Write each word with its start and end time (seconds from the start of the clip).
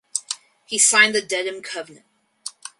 He 0.65 0.79
signed 0.79 1.13
the 1.13 1.21
Dedham 1.21 1.61
Covenant. 1.61 2.07